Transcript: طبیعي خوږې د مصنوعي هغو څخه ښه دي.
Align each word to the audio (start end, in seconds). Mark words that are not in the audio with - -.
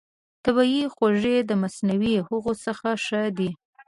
طبیعي 0.45 0.83
خوږې 0.93 1.37
د 1.49 1.51
مصنوعي 1.63 2.15
هغو 2.27 2.53
څخه 2.65 2.89
ښه 3.05 3.21
دي. 3.37 3.49